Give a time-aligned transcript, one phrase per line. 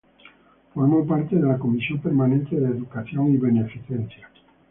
[0.73, 4.31] Formó parte de la comisión permanente de Educación y Beneficencia.